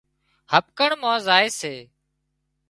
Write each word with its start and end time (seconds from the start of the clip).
هٻڪڻ 0.51 0.89
مان 1.01 1.17
زائي 1.27 1.47
سي 1.59 1.73